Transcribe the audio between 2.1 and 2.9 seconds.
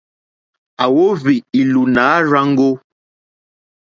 rzáŋɡó.